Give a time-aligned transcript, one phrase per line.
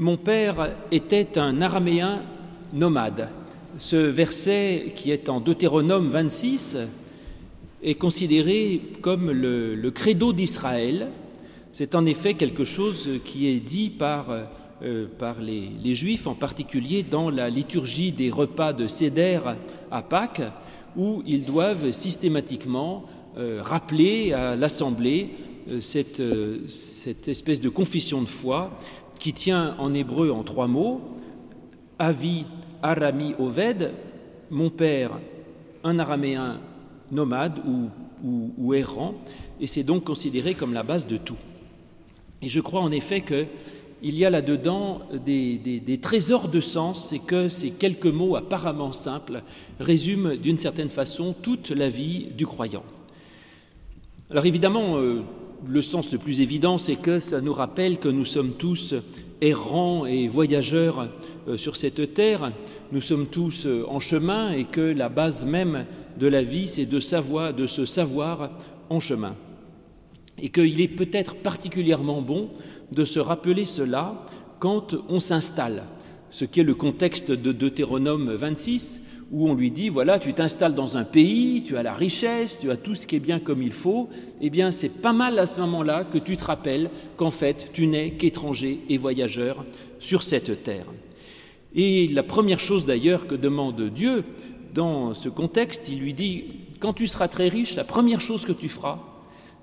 [0.00, 2.20] Mon père était un araméen
[2.72, 3.28] nomade.
[3.78, 6.78] Ce verset qui est en Deutéronome 26
[7.80, 11.10] est considéré comme le, credo d'Israël.
[11.70, 14.30] C'est en effet quelque chose qui est dit par,
[14.82, 15.06] euh,
[15.40, 19.38] les, Juifs, en particulier dans la liturgie des repas de Seder
[19.92, 20.42] à Pâques,
[20.96, 23.04] où ils doivent systématiquement
[23.38, 25.30] euh, rappeler à l'Assemblée
[25.70, 25.80] euh,
[26.68, 28.76] cette espèce de confession de foi
[29.18, 31.00] qui tient en hébreu en trois mots
[31.98, 32.44] Avi,
[32.82, 33.92] Arami, Oved,
[34.50, 35.12] mon père,
[35.84, 36.60] un araméen
[37.10, 37.60] nomade
[38.22, 39.14] ou, errant,
[39.60, 41.36] et c'est donc considéré comme la base de tout.
[42.42, 47.48] Et je crois en effet qu'il y a là-dedans des, trésors de sens et que
[47.48, 49.42] ces quelques mots apparemment simples
[49.78, 52.84] résument d'une certaine façon toute la vie du croyant.
[54.30, 55.20] Alors évidemment, euh,
[55.66, 58.94] le sens le plus évident, c'est que cela nous rappelle que nous sommes tous
[59.40, 61.08] errants et voyageurs
[61.48, 62.52] euh, sur cette terre,
[62.92, 65.86] nous sommes tous euh, en chemin et que la base même
[66.18, 68.50] de la vie, c'est de savoir, de se savoir
[68.90, 69.34] en chemin.
[70.38, 72.50] Et qu'il est peut-être particulièrement bon
[72.92, 74.24] de se rappeler cela
[74.58, 75.84] quand on s'installe,
[76.30, 80.74] ce qui est le contexte de Deutéronome 26, où on lui dit voilà, tu t'installes
[80.74, 83.62] dans un pays, tu as la richesse, tu as tout ce qui est bien comme
[83.62, 84.08] il faut,
[84.40, 87.86] eh bien c'est pas mal à ce moment-là que tu te rappelles qu'en fait tu
[87.86, 89.64] n'es qu'étranger et voyageur
[89.98, 90.86] sur cette terre.
[91.74, 94.24] Et la première chose d'ailleurs que demande Dieu
[94.74, 96.44] dans ce contexte, il lui dit
[96.80, 98.98] quand tu seras très riche, la première chose que tu feras,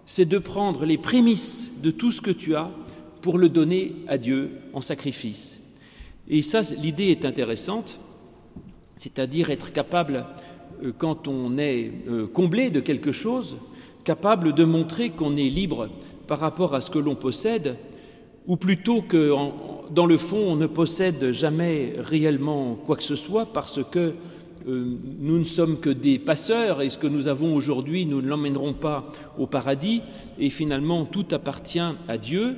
[0.05, 2.71] c'est de prendre les prémices de tout ce que tu as
[3.21, 5.61] pour le donner à Dieu en sacrifice.
[6.27, 7.99] Et ça, l'idée est intéressante
[9.01, 10.25] c'est-à-dire être capable,
[10.83, 13.57] euh, quand on est euh, comblé de quelque chose,
[14.03, 15.89] capable de montrer qu'on est libre
[16.27, 17.77] par rapport à ce que l'on possède,
[18.45, 19.33] ou plutôt que
[19.89, 24.13] dans le fond on ne possède jamais réellement quoi que ce soit parce que
[24.67, 28.27] euh, nous ne sommes que des passeurs et ce que nous avons aujourd'hui nous ne
[28.27, 30.03] l'emmènerons pas au paradis
[30.39, 32.55] et finalement tout appartient à Dieu.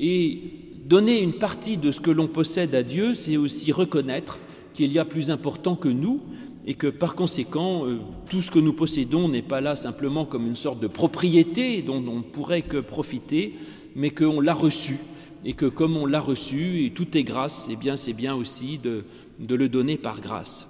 [0.00, 0.40] Et
[0.86, 4.38] donner une partie de ce que l'on possède à Dieu c'est aussi reconnaître
[4.74, 6.20] qu'il y a plus important que nous
[6.66, 7.98] et que par conséquent, euh,
[8.28, 12.02] tout ce que nous possédons n'est pas là simplement comme une sorte de propriété dont
[12.06, 13.54] on ne pourrait que profiter,
[13.94, 14.98] mais qu'on l'a reçu
[15.44, 18.78] et que comme on l'a reçu et tout est grâce, eh bien c'est bien aussi
[18.78, 19.04] de,
[19.38, 20.66] de le donner par grâce.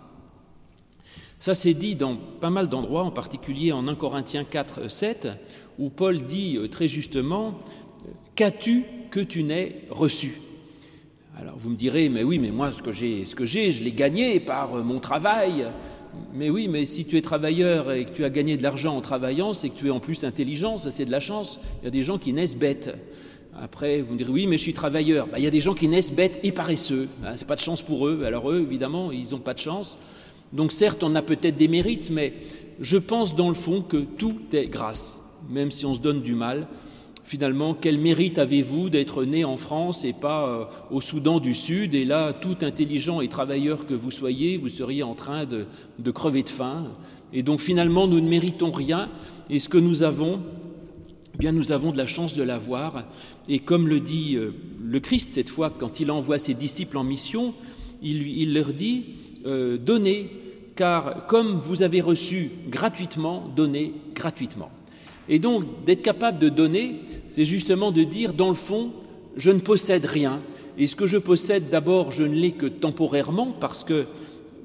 [1.38, 5.28] Ça c'est dit dans pas mal d'endroits, en particulier en 1 Corinthiens 4, 7,
[5.78, 7.58] où Paul dit euh, très justement
[8.34, 10.40] Qu'as-tu que tu n'aies reçu?
[11.36, 13.82] Alors vous me direz, mais oui, mais moi ce que j'ai, ce que j'ai, je
[13.82, 15.66] l'ai gagné par euh, mon travail.
[16.32, 19.00] Mais oui, mais si tu es travailleur et que tu as gagné de l'argent en
[19.00, 21.60] travaillant, c'est que tu es en plus intelligent, ça c'est de la chance.
[21.82, 22.94] Il y a des gens qui naissent bêtes.
[23.56, 25.26] Après, vous me direz, oui, mais je suis travailleur.
[25.26, 27.08] Ben, il y a des gens qui naissent bêtes et paresseux.
[27.20, 28.22] Ben, c'est pas de chance pour eux.
[28.24, 29.98] Alors eux, évidemment, ils n'ont pas de chance.
[30.52, 32.34] Donc certes, on a peut-être des mérites, mais
[32.78, 36.36] je pense dans le fond que tout est grâce, même si on se donne du
[36.36, 36.68] mal
[37.24, 41.94] finalement, quel mérite avez-vous d'être né en France et pas euh, au Soudan du Sud?
[41.94, 45.66] Et là, tout intelligent et travailleur que vous soyez, vous seriez en train de,
[46.10, 46.92] crever de faim.
[47.32, 49.08] Et donc finalement, nous ne méritons rien.
[49.50, 50.40] Et ce que nous avons,
[51.34, 53.04] eh bien, nous avons de la chance de l'avoir.
[53.48, 57.04] Et comme le dit euh, le Christ cette fois, quand il envoie ses disciples en
[57.04, 57.54] mission,
[58.02, 59.06] il, il leur dit
[59.46, 60.30] euh, Donnez,
[60.76, 64.70] car comme vous avez reçu gratuitement, donnez gratuitement.
[65.28, 66.96] Et donc, d'être capable de donner,
[67.28, 68.90] c'est justement de dire, dans le fond,
[69.36, 70.40] je ne possède rien.
[70.78, 74.06] Et ce que je possède, d'abord, je ne l'ai que temporairement, parce que,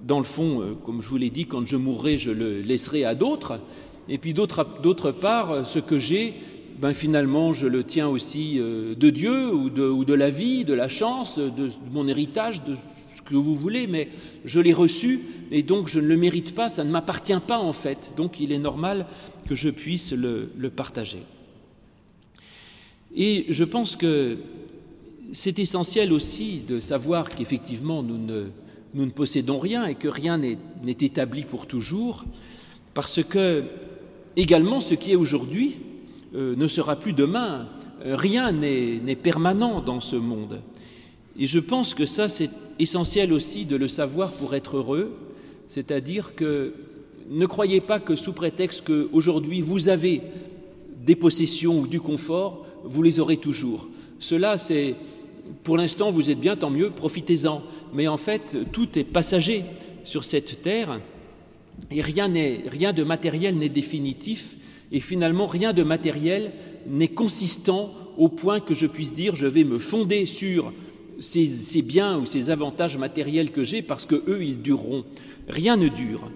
[0.06, 3.06] dans le fond, euh, comme je vous l'ai dit, quand je mourrai, je le laisserai
[3.06, 3.60] à d'autres.
[4.08, 6.34] Et puis, d'autre part, ce que j'ai,
[6.80, 10.66] ben, finalement, je le tiens aussi euh, de Dieu, ou de, ou de la vie,
[10.66, 12.76] de la chance, de, de mon héritage, de
[13.20, 14.10] ce que vous voulez, mais
[14.46, 15.22] je l'ai reçu
[15.52, 18.14] et donc je ne le mérite pas, ça ne m'appartient pas en fait.
[18.18, 19.06] Donc il est normal
[19.48, 21.24] que je puisse le, partager.
[23.16, 24.38] Et je pense que
[25.34, 28.46] c'est essentiel aussi de savoir qu'effectivement nous ne,
[28.94, 32.26] nous ne possédons rien et que rien n'est établi pour toujours,
[32.94, 33.64] parce que
[34.36, 35.80] également ce qui est aujourd'hui
[36.36, 37.68] euh, ne sera plus demain.
[38.06, 40.62] Rien n'est permanent dans ce monde.
[41.40, 42.50] Et je pense que ça, c'est
[42.80, 45.16] essentiel aussi de le savoir pour être heureux,
[45.70, 46.74] c'est-à-dire que
[47.30, 50.22] ne croyez pas que sous prétexte qu'aujourd'hui vous avez
[51.06, 53.88] des possessions ou du confort, vous les aurez toujours.
[54.20, 54.96] Cela, c'est
[55.64, 57.62] pour l'instant, vous êtes bien, tant mieux, profitez-en.
[57.94, 59.64] Mais en fait, tout est passager
[60.04, 61.00] sur cette terre
[61.90, 62.32] et rien,
[62.68, 64.58] rien de matériel n'est définitif
[64.92, 66.52] et finalement rien de matériel
[66.88, 70.74] n'est consistant au point que je puisse dire je vais me fonder sur
[71.20, 75.06] ces, biens ou ces avantages matériels que j'ai parce que eux, ils dureront.
[75.48, 76.32] Rien ne dure.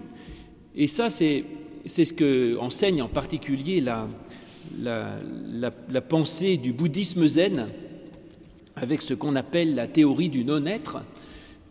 [0.76, 1.44] Et ça, c'est
[1.86, 4.08] ce que enseigne en particulier la,
[4.80, 5.18] la,
[5.90, 7.68] la, pensée du bouddhisme zen
[8.76, 11.02] avec ce qu'on appelle la théorie du non-être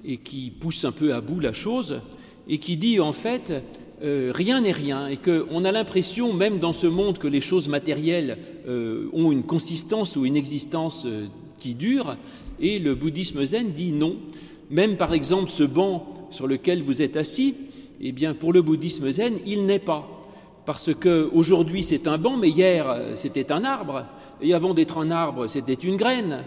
[0.06, 2.02] et qui pousse un peu à bout la chose
[2.48, 3.64] et qui dit en fait
[4.04, 7.70] euh, rien n'est rien et qu'on a l'impression, même dans ce monde, que les choses
[7.70, 8.38] matérielles
[8.68, 11.28] euh, ont une consistance ou une existence euh,
[11.60, 12.18] qui dure,
[12.64, 14.16] et le bouddhisme zen dit non.
[14.72, 17.54] Même par exemple ce banc sur lequel vous êtes assis,
[18.02, 20.10] eh bien pour le bouddhisme zen, il n'est pas.
[20.66, 24.06] Parce qu'aujourd'hui c'est un banc, mais hier c'était un arbre,
[24.42, 26.40] et avant d'être un arbre c'était une graine,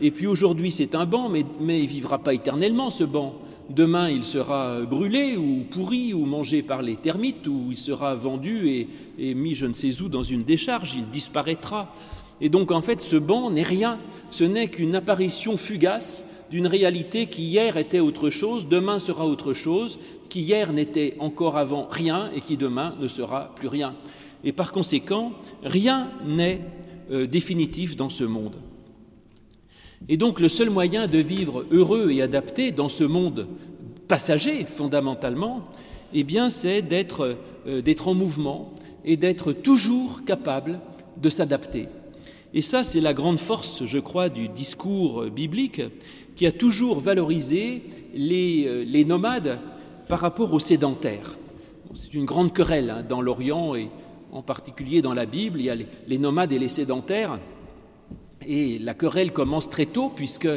[0.00, 3.34] et puis aujourd'hui c'est un banc, mais, mais il ne vivra pas éternellement ce banc.
[3.70, 8.86] Demain, il sera brûlé ou pourri ou mangé par les termites ou il sera vendu
[9.18, 11.90] et, mis je ne sais où dans une décharge, il disparaîtra.
[12.40, 13.98] Et donc en fait, ce banc n'est rien,
[14.30, 19.52] ce n'est qu'une apparition fugace d'une réalité qui hier était autre chose, demain sera autre
[19.54, 19.98] chose,
[20.28, 23.94] qui hier n'était encore avant rien et qui demain ne sera plus rien.
[24.42, 25.32] Et par conséquent,
[25.62, 26.60] rien n'est
[27.10, 28.56] euh, définitif dans ce monde.
[30.08, 33.48] Et donc le seul moyen de vivre heureux et adapté dans ce monde
[34.06, 35.64] passager fondamentalement,
[36.12, 40.80] eh bien c'est euh, d'être en mouvement et d'être toujours capable
[41.20, 41.88] de s'adapter.
[42.54, 45.82] Et ça c'est la grande force, je crois, du discours biblique
[46.36, 47.82] qui a toujours valorisé
[48.14, 49.58] les, euh, nomades
[50.08, 51.36] par rapport aux sédentaires.
[51.94, 53.88] C'est une grande querelle hein, dans l'Orient et
[54.32, 57.38] en particulier dans la Bible, il y a les, nomades et les sédentaires.
[58.46, 60.48] Et la querelle commence très tôt, puisque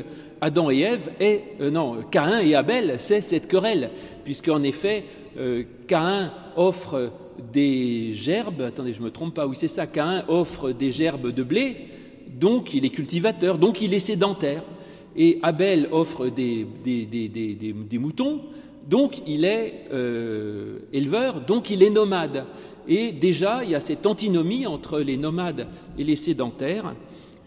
[0.41, 3.91] Adam et Ève, et, euh, non, Caïn et Abel, c'est cette querelle,
[4.23, 5.05] puisqu'en effet,
[5.37, 7.11] euh, Caïn offre
[7.53, 11.31] des gerbes, attendez, je ne me trompe pas, oui, c'est ça, Caïn offre des gerbes
[11.31, 11.87] de blé,
[12.27, 14.63] donc il est cultivateur, donc il est sédentaire.
[15.15, 18.41] Et Abel offre des, des, moutons,
[18.87, 22.45] donc il est euh, éleveur, donc il est nomade.
[22.87, 25.67] Et déjà, il y a cette antinomie entre les nomades
[25.97, 26.95] et les sédentaires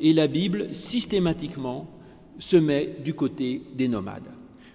[0.01, 1.87] et la Bible systématiquement
[2.39, 4.29] se met du côté des nomades.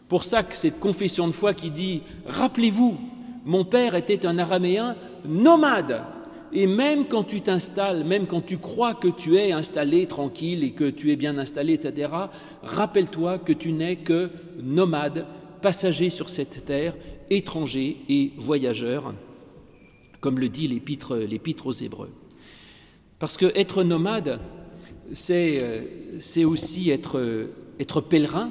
[0.08, 2.98] Pour ça que cette confession de foi qui dit Rappelez-vous,
[3.46, 6.04] mon père était un araméen nomade.
[6.52, 10.72] Et même quand tu t'installes, même quand tu crois que tu es installé tranquille et
[10.72, 12.12] que tu es bien installé, etc.,
[12.64, 14.30] rappelle-toi que tu n'es que
[14.62, 15.26] nomade,
[15.62, 16.96] passager sur cette terre,
[17.30, 19.14] étranger et voyageur,
[20.22, 22.12] comme le dit l'épître aux Hébreux.
[23.20, 24.40] Parce que être nomade,
[25.30, 25.82] euh,
[26.20, 27.48] c'est aussi être,
[27.80, 28.50] être pèlerin.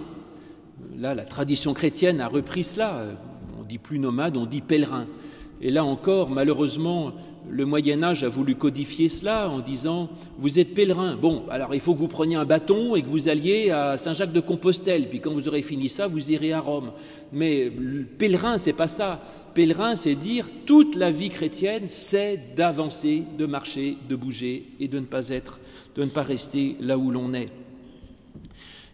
[0.97, 3.07] Là, la tradition chrétienne a repris cela.
[3.65, 5.07] On dit plus nomade, on dit pèlerin.
[5.63, 7.13] Et là encore, malheureusement,
[7.49, 11.17] le Moyen Âge a voulu codifier cela en disant vous êtes pèlerin.
[11.17, 15.09] Bon, alors il faut que vous preniez un bâton et que vous alliez à Saint-Jacques-de-Compostelle.
[15.09, 16.93] Puis quand vous aurez fini ça, vous irez à Rome.
[17.33, 17.73] Mais
[18.19, 19.23] pèlerin, c'est pas ça.
[19.55, 24.99] Pèlerin, c'est dire toute la vie chrétienne, c'est d'avancer, de marcher, de bouger et de
[24.99, 25.59] ne pas être
[25.97, 27.49] de ne pas rester là où l'on est.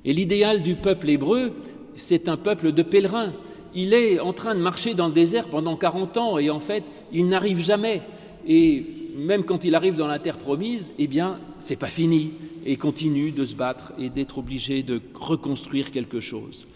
[0.05, 1.53] Et l'idéal du peuple hébreu,
[1.95, 3.33] c'est un peuple de pèlerins.
[3.75, 6.85] Il est en train de marcher dans le désert pendant 40 ans et en fait,
[7.13, 8.03] il n'arrive jamais.
[8.47, 8.85] Et
[9.17, 12.33] même quand il arrive dans la terre promise, eh bien, c'est pas fini
[12.67, 16.67] et continue de se battre et d'être obligé de reconstruire quelque chose.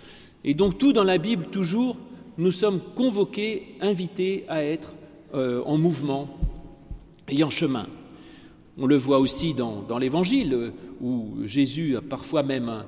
[0.44, 1.96] Et donc tout dans la Bible, toujours,
[2.38, 4.94] nous sommes convoqués, invités à être
[5.34, 6.28] euh, en mouvement
[7.28, 7.86] et en chemin.
[8.76, 12.84] On le voit aussi dans, l'Évangile, où Jésus a parfois même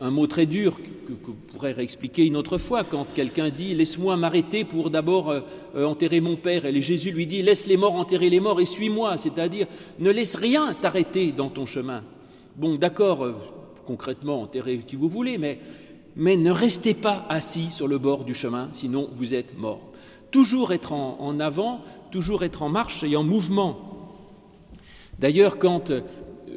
[0.00, 4.16] un, mot très dur que, que pourrait réexpliquer une autre fois, quand quelqu'un dit Laisse-moi
[4.16, 5.40] m'arrêter pour d'abord euh,
[5.84, 6.66] enterrer mon Père.
[6.66, 9.66] Et Jésus lui dit Laisse les morts enterrer les morts et suis-moi, c'est-à-dire
[9.98, 12.04] ne laisse rien t'arrêter dans ton chemin.
[12.56, 13.34] Bon, d'accord, euh,
[13.86, 15.58] concrètement, enterrez qui vous voulez, mais,
[16.14, 19.80] mais ne restez pas assis sur le bord du chemin, sinon vous êtes mort.
[20.30, 23.88] Toujours être en avant, toujours être en marche et en mouvement
[25.18, 25.90] D'ailleurs, quand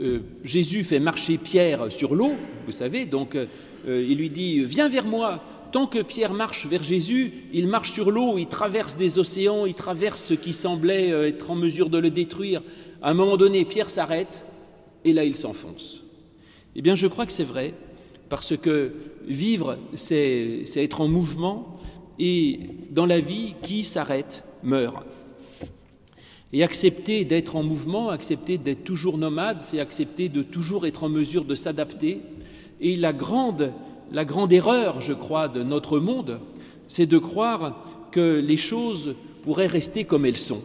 [0.01, 2.31] euh, Jésus fait marcher Pierre sur l'eau,
[2.65, 3.45] vous savez, donc euh,
[3.85, 5.43] il lui dit Viens vers moi.
[5.71, 9.73] Tant que Pierre marche vers Jésus, il marche sur l'eau, il traverse des océans, il
[9.73, 12.61] traverse ce qui semblait euh, être en mesure de le détruire.
[13.01, 14.43] À un moment donné, Pierre s'arrête
[15.05, 16.03] et là, il s'enfonce.
[16.75, 17.73] Eh bien, je crois que c'est vrai,
[18.27, 18.91] parce que
[19.25, 21.79] vivre, c'est être en mouvement,
[22.19, 22.59] et
[22.91, 25.05] dans la vie, qui s'arrête meurt.
[26.53, 31.09] Et accepter d'être en mouvement, accepter d'être toujours nomade, c'est accepter de toujours être en
[31.09, 32.21] mesure de s'adapter.
[32.81, 33.71] Et la grande,
[34.11, 36.39] la grande erreur, je crois, de notre monde,
[36.87, 40.61] c'est de croire que les choses pourraient rester comme elles sont.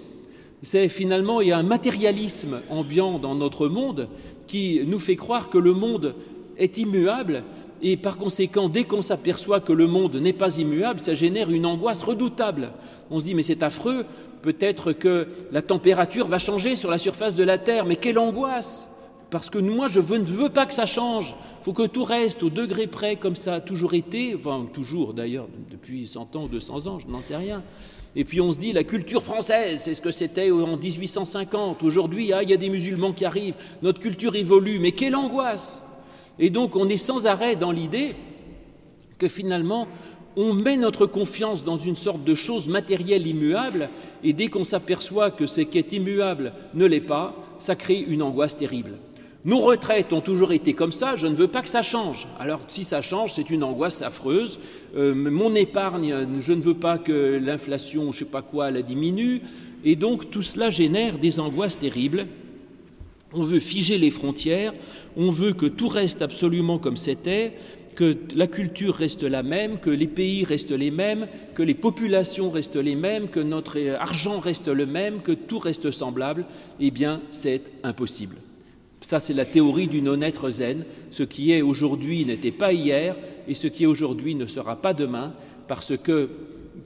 [0.63, 4.09] C'est finalement, il y a un matérialisme ambiant dans notre monde
[4.49, 6.15] qui nous fait croire que le monde
[6.57, 7.45] est immuable
[7.83, 11.67] et par conséquent, dès qu'on s'aperçoit que le monde n'est pas immuable, ça génère une
[11.67, 12.73] angoisse redoutable.
[13.11, 14.07] On se dit, mais c'est affreux,
[14.43, 18.89] peut-être que la température va changer sur la surface de la Terre, mais quelle angoisse
[19.29, 21.35] parce que moi, je ne veux pas que ça change.
[21.61, 25.15] Il faut que tout reste au degré près, comme ça a toujours été, enfin toujours
[25.15, 27.65] d'ailleurs, depuis 100 ans ou 200 ans, je n'en sais rien.
[28.15, 31.83] Et puis on se dit, la culture française, c'est ce que c'était en 1850.
[31.83, 35.83] Aujourd'hui, ah, il y a des musulmans qui arrivent, notre culture évolue, mais quelle angoisse
[36.39, 38.15] Et donc on est sans arrêt dans l'idée
[39.19, 39.87] que finalement,
[40.37, 43.89] on met notre confiance dans une sorte de chose matérielle immuable,
[44.23, 48.23] et dès qu'on s'aperçoit que ce qui est immuable ne l'est pas, ça crée une
[48.23, 48.93] angoisse terrible.
[49.47, 52.27] Nos retraites ont toujours été comme ça, je ne veux pas que ça change.
[52.41, 54.59] Alors si ça change, c'est une angoisse affreuse.
[54.97, 58.83] Euh, mon épargne, je ne veux pas que l'inflation, je ne sais pas quoi, la
[58.83, 59.41] diminue.
[59.85, 62.27] Et donc tout cela génère des angoisses terribles.
[63.33, 64.73] On veut figer les frontières,
[65.17, 67.55] on veut que tout reste absolument comme c'était,
[67.95, 72.51] que la culture reste la même, que les pays restent les mêmes, que les populations
[72.51, 76.45] restent les mêmes, que notre argent reste le même, que tout reste semblable,
[76.79, 78.37] eh bien c'est impossible.
[79.01, 80.85] Ça, c'est la théorie du non-être zen.
[81.11, 84.95] Ce qui est aujourd'hui n'était pas hier, et ce qui est aujourd'hui ne sera pas
[84.95, 85.33] demain,
[85.69, 86.29] parce que,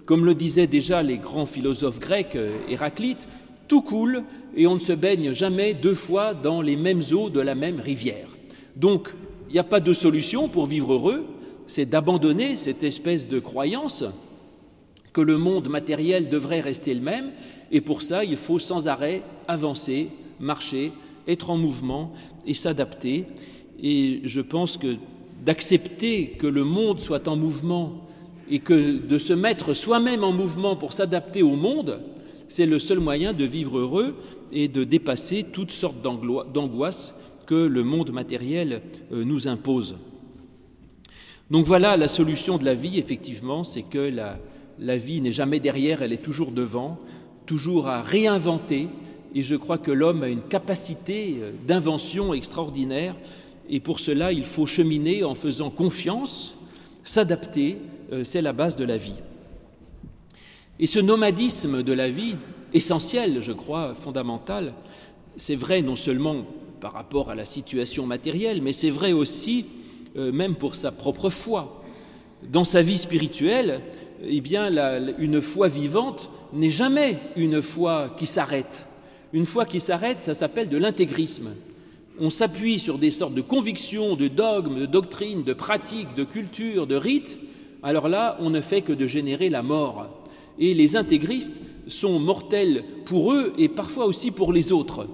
[0.04, 3.26] comme le disaient déjà les grands philosophes grecs, euh, Héraclite,
[3.70, 4.24] tout coule
[4.56, 7.78] et on ne se baigne jamais deux fois dans les mêmes eaux de la même
[7.78, 8.26] rivière.
[8.74, 9.10] Donc,
[9.48, 11.24] il n'y a pas de solution pour vivre heureux,
[11.68, 14.04] c'est d'abandonner cette espèce de croyance
[15.12, 17.30] que le monde matériel devrait rester le même,
[17.70, 20.08] et pour ça, il faut sans arrêt avancer,
[20.40, 20.90] marcher,
[21.28, 22.12] être en mouvement
[22.48, 23.26] et s'adapter.
[23.80, 24.96] Et je pense que
[25.46, 28.00] d'accepter que le monde soit en mouvement
[28.50, 32.00] et que de se mettre soi-même en mouvement pour s'adapter au monde,
[32.50, 34.16] c'est le seul moyen de vivre heureux
[34.52, 37.14] et de dépasser toutes sortes d'angoisses
[37.47, 39.97] que le monde matériel euh, nous impose.
[41.49, 44.11] Donc voilà la solution de la vie, effectivement, c'est que
[44.78, 46.99] la, vie n'est jamais derrière, elle est toujours devant,
[47.47, 48.88] toujours à réinventer,
[49.33, 53.14] et je crois que l'homme a une capacité euh, d'invention extraordinaire,
[53.69, 56.57] et pour cela il faut cheminer en faisant confiance,
[57.04, 57.78] s'adapter,
[58.12, 59.14] euh, c'est la base de la vie.
[60.82, 62.37] Et ce nomadisme de la vie,
[62.72, 64.72] essentiel, je crois, fondamental,
[65.37, 66.46] c'est vrai non seulement
[66.80, 69.66] par rapport à la situation matérielle, mais c'est vrai aussi
[70.16, 71.82] euh, même pour sa propre foi.
[72.50, 73.82] Dans sa vie spirituelle,
[74.26, 74.42] eh
[75.18, 78.87] une foi vivante n'est jamais une foi qui s'arrête.
[79.34, 81.50] Une foi qui s'arrête, ça s'appelle de l'intégrisme.
[82.18, 86.87] On s'appuie sur des sortes de convictions, de dogmes, de doctrines, de pratiques, de cultures,
[86.87, 87.38] de rites.
[87.82, 90.19] Alors là, on ne fait que de générer la mort.
[90.61, 95.09] Et les intégristes sont mortels pour eux et parfois aussi pour les autres.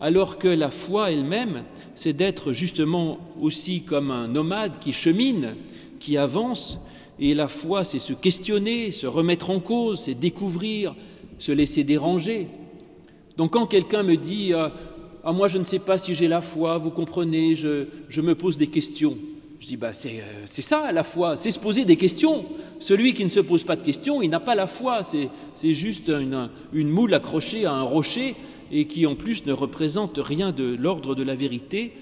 [0.00, 5.54] Alors que la foi elle-même, c'est d'être justement aussi comme un nomade qui chemine,
[6.00, 6.78] qui avance.
[7.18, 10.94] Et la foi, c'est se questionner, se remettre en cause, c'est découvrir,
[11.38, 12.48] se laisser déranger.
[13.36, 14.68] Donc quand quelqu'un me dit euh,
[15.24, 18.34] ah, moi je ne sais pas si j'ai la foi, vous comprenez, je, je, me
[18.34, 19.16] pose des questions.
[19.64, 22.44] Je dis bah c'est euh, ça la foi, c'est se poser des questions.
[22.80, 26.10] Celui qui ne se pose pas de questions, il n'a pas la foi, c'est juste
[26.10, 28.36] une, moule accrochée à un rocher
[28.70, 31.92] et qui en plus ne représente rien de l'ordre de la vérité,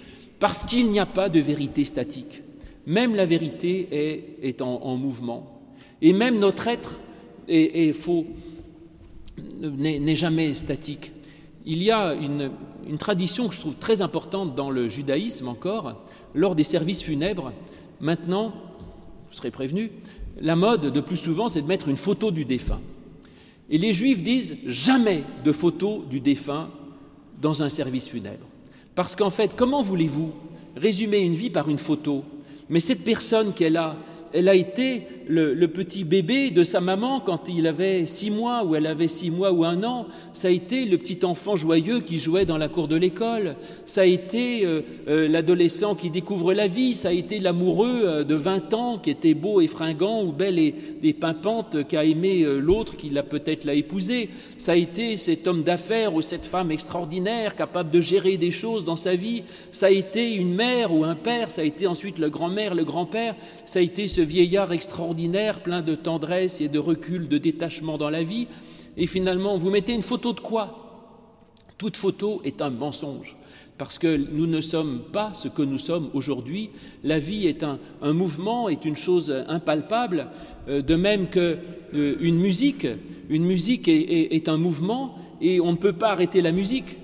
[0.41, 2.43] parce qu'il n'y a pas de vérité statique.
[2.85, 5.61] Même la vérité est, en, en, mouvement.
[6.01, 7.01] Et même notre être
[7.47, 8.27] est faux,
[9.61, 11.13] n'est jamais statique.
[11.65, 12.51] Il y a une,
[12.99, 16.03] tradition que je trouve très importante dans le judaïsme encore,
[16.35, 17.53] lors des services funèbres.
[18.01, 18.53] Maintenant,
[19.27, 19.93] vous serez prévenu,
[20.41, 22.81] la mode de plus souvent, c'est de mettre une photo du défunt.
[23.71, 26.69] Et les juifs disent jamais de photo du défunt
[27.41, 28.47] dans un service funèbre.
[28.95, 30.33] Parce qu'en fait, comment voulez-vous
[30.77, 32.25] résumer une vie par une photo?
[32.69, 33.97] Mais cette personne est là,
[34.33, 38.75] elle a été le, petit bébé de sa maman quand il avait six mois ou
[38.75, 40.07] elle avait six mois ou un an.
[40.33, 43.57] Ça a été le petit enfant joyeux qui jouait dans la cour de l'école.
[43.87, 46.95] Ça a été euh, euh, l'adolescent qui découvre la vie.
[46.95, 50.59] Ça a été l'amoureux euh, de 20 ans qui était beau et fringant ou belle
[50.59, 50.75] et,
[51.13, 54.31] pimpante qui a aimé l'autre qui l'a peut-être l'a épousé.
[54.59, 58.85] Ça a été cet homme d'affaires ou cette femme extraordinaire capable de gérer des choses
[58.85, 59.43] dans sa vie.
[59.71, 61.51] Ça a été une mère ou un père.
[61.51, 63.35] Ça a été ensuite le grand-mère, le grand-père.
[63.65, 65.13] Ça a été ce vieillard extraordinaire,
[65.63, 68.47] plein de tendresse et de recul, de détachement dans la vie,
[68.97, 70.79] et finalement, vous mettez une photo de quoi?
[71.79, 73.37] Toute photo est un mensonge,
[73.79, 76.71] parce que nous ne sommes pas ce que nous sommes aujourd'hui.
[77.03, 77.79] La vie est un,
[78.13, 80.29] mouvement, est une chose impalpable,
[80.69, 81.59] euh, de même que
[81.95, 82.87] euh, une musique.
[83.29, 86.97] Une musique est un mouvement, et on ne peut pas arrêter la musique.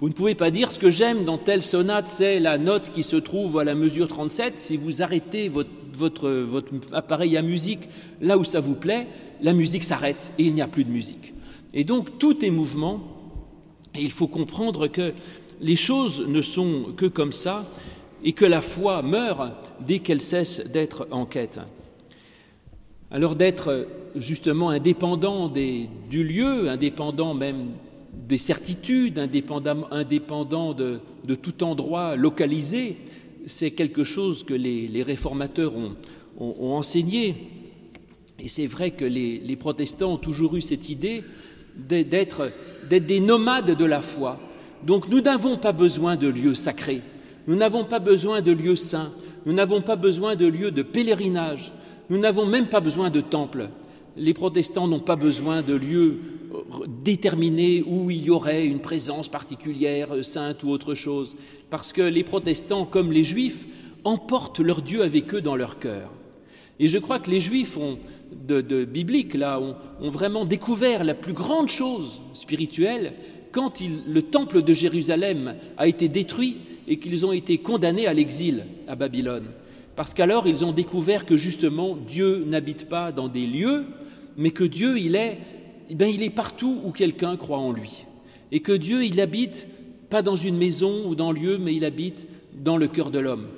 [0.00, 3.02] Vous ne pouvez pas dire ce que j'aime dans telle sonate, c'est la note qui
[3.02, 4.54] se trouve à la mesure 37.
[4.58, 6.46] Si vous arrêtez votre, votre,
[6.92, 7.88] appareil à musique
[8.20, 9.06] là où ça vous plaît,
[9.42, 11.34] la musique s'arrête et il n'y a plus de musique.
[11.72, 13.00] Et donc tout est mouvement
[13.94, 15.12] et il faut comprendre que
[15.60, 17.64] les choses ne sont que comme ça
[18.22, 19.52] et que la foi meurt
[19.86, 21.60] dès qu'elle cesse d'être en quête.
[23.10, 23.86] Alors d'être
[24.16, 27.68] justement indépendant des, du lieu, indépendant même
[28.12, 31.00] des certitudes, indépendant, indépendant de,
[31.40, 32.96] tout endroit localisé,
[33.46, 35.96] c'est quelque chose que les, réformateurs ont,
[36.38, 37.36] enseigné.
[38.40, 41.22] Et c'est vrai que les, les, protestants ont toujours eu cette idée
[41.76, 42.50] d'être
[42.88, 44.40] des nomades de la foi.
[44.84, 47.02] Donc nous n'avons pas besoin de lieux sacrés.
[47.46, 49.12] Nous n'avons pas besoin de lieux saints,
[49.44, 51.72] nous n'avons pas besoin de lieux de pèlerinage,
[52.08, 53.68] nous n'avons même pas besoin de temples.
[54.16, 56.20] Les protestants n'ont pas besoin de lieux
[56.88, 61.36] déterminés où il y aurait une présence particulière, euh, sainte ou autre chose,
[61.70, 63.66] parce que les protestants, comme les juifs,
[64.04, 66.10] emportent leur Dieu avec eux dans leur cœur.
[66.80, 67.98] Et je crois que les juifs ont,
[68.46, 73.14] de, bibliques là, ont, vraiment découvert la plus grande chose spirituelle
[73.52, 78.64] quand le temple de Jérusalem a été détruit et qu'ils ont été condamnés à l'exil
[78.88, 79.46] à Babylone.
[79.94, 83.84] Parce qu'alors ils ont découvert que justement Dieu n'habite pas dans des lieux,
[84.36, 85.38] mais que Dieu il est,
[85.90, 88.06] eh il est partout où quelqu'un croit en lui.
[88.52, 89.68] Et que Dieu il habite
[90.10, 93.18] pas dans une maison ou dans le lieu, mais il habite dans le cœur de
[93.18, 93.48] l'homme.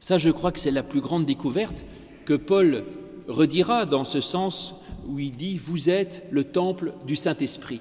[0.00, 1.84] Ça, je crois que c'est la plus grande découverte
[2.24, 2.84] que Paul
[3.28, 4.74] redira dans ce sens
[5.06, 7.80] où il dit Vous êtes le temple du Saint-Esprit.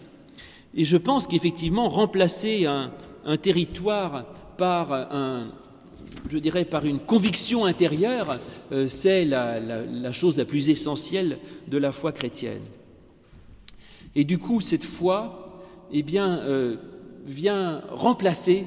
[0.75, 2.91] Et je pense qu'effectivement, remplacer un,
[3.25, 4.25] un, territoire
[4.57, 5.47] par un,
[6.29, 8.39] je dirais, par une conviction intérieure,
[8.71, 12.61] euh, c'est la, chose la plus essentielle de la foi chrétienne.
[14.15, 16.75] Et du coup, cette foi, eh euh,
[17.25, 18.65] vient remplacer,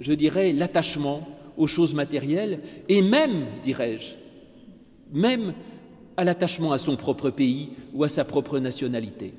[0.00, 1.26] je dirais, l'attachement
[1.56, 4.14] aux choses matérielles et même, dirais-je,
[5.12, 5.54] même
[6.16, 9.34] à l'attachement à son propre pays ou à sa propre nationalité.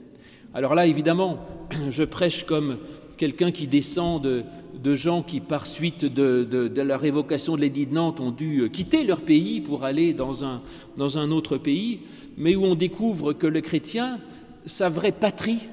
[0.54, 1.40] Alors là, évidemment,
[1.90, 2.78] je prêche comme
[3.18, 7.94] quelqu'un qui descend de, gens qui, par suite de, de, la révocation de l'édit de
[7.94, 10.62] Nantes, ont dû quitter leur pays pour aller dans un,
[10.98, 12.02] dans un autre pays,
[12.38, 14.20] mais où on découvre que le chrétien,
[14.68, 15.70] sa vraie patrie,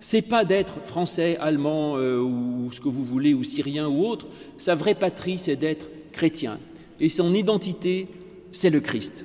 [0.00, 4.26] c'est pas d'être français, allemand euh, ou ce que vous voulez, ou syrien ou autre.
[4.56, 6.58] Sa vraie patrie, c'est d'être chrétien.
[7.00, 8.08] Et son identité,
[8.52, 9.24] c'est le Christ.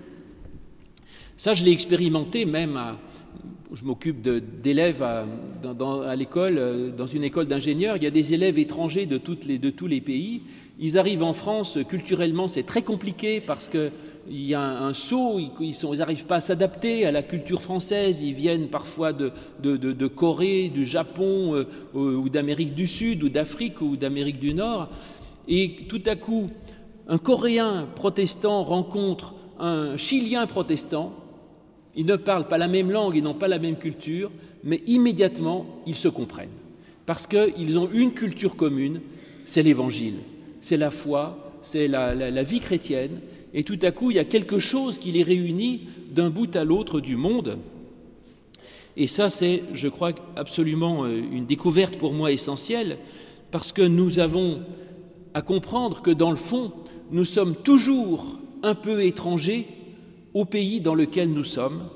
[1.37, 2.97] Ça, je l'ai expérimenté même à,
[3.73, 4.21] je m'occupe
[4.61, 5.25] d'élèves à,
[6.15, 7.95] l'école, dans une école d'ingénieurs.
[7.95, 10.41] Il y a des élèves étrangers de, tous les pays.
[10.79, 13.91] Ils arrivent en France, culturellement, c'est très compliqué parce qu'il
[14.29, 18.21] y a un, saut, ils n'arrivent pas à s'adapter à la culture française.
[18.21, 23.95] Ils viennent parfois de Corée, du Japon, euh, ou d'Amérique du Sud, ou d'Afrique, ou
[23.95, 24.89] d'Amérique du Nord.
[25.47, 26.49] Et tout à coup,
[27.07, 31.13] un Coréen protestant rencontre un Chilien protestant
[31.95, 34.31] ils ne parlent pas la même langue, ils n'ont pas la même culture,
[34.63, 36.49] mais immédiatement, ils se comprennent.
[37.05, 39.01] Parce qu'ils ont une culture commune,
[39.43, 40.15] c'est l'Évangile,
[40.61, 43.19] c'est la foi, c'est la, la, vie chrétienne,
[43.53, 46.63] et tout à coup, il y a quelque chose qui les réunit d'un bout à
[46.63, 47.57] l'autre du monde.
[48.97, 52.97] Et ça, c'est, je crois, absolument euh, une découverte pour moi essentielle,
[53.51, 54.61] parce que nous avons
[55.33, 56.71] à comprendre que, dans le fond,
[57.11, 59.67] nous sommes toujours un peu étrangers
[60.33, 61.89] au pays dans lequel nous sommes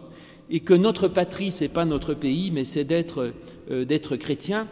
[0.50, 3.34] et que notre patrie, ce n'est pas notre pays, mais c'est d'être
[3.72, 4.68] euh, d'être chrétien,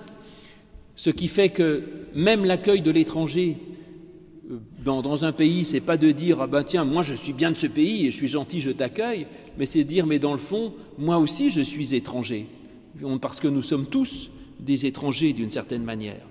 [0.96, 1.82] ce qui fait que
[2.14, 3.58] même l'accueil de l'étranger
[4.52, 7.50] euh, dans, un pays, c'est pas de dire ah ben tiens moi je suis bien
[7.50, 9.26] de ce pays et je suis gentil, je t'accueille,
[9.58, 12.46] mais c'est dire mais dans le fond moi aussi je suis étranger
[13.20, 16.22] parce que nous sommes tous des étrangers d'une certaine manière.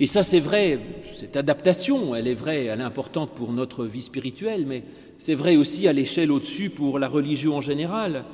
[0.00, 0.78] Et ça, c'est vrai,
[1.16, 4.84] cette adaptation, elle est vraie, elle est importante pour notre vie spirituelle, mais
[5.18, 8.24] c'est vrai aussi à l'échelle au-dessus pour la religion en général.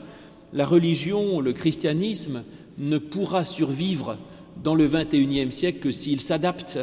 [0.53, 2.45] La religion, le christianisme,
[2.79, 4.19] ne pourra survivre
[4.63, 6.79] dans le XXIe siècle que s'il s'adapte,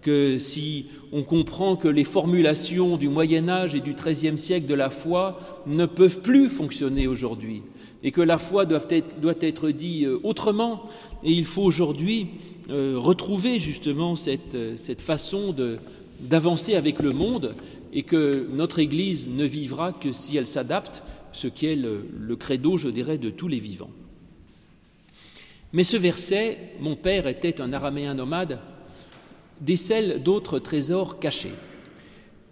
[0.00, 4.74] que si on comprend que les formulations du Moyen Âge et du XIIIe siècle de
[4.74, 7.62] la foi ne peuvent plus fonctionner aujourd'hui,
[8.02, 10.84] et que la foi doit être, dit euh, autrement,
[11.22, 12.28] et il faut aujourd'hui
[12.70, 15.54] euh, retrouver justement cette, euh, cette façon
[16.20, 17.54] d'avancer avec le monde
[17.94, 22.76] et que notre Église ne vivra que si elle s'adapte, ce qui est le, credo,
[22.76, 23.90] je dirais, de tous les vivants.
[25.72, 28.60] Mais ce verset, mon père était un araméen nomade,
[29.60, 31.54] décèle d'autres trésors cachés.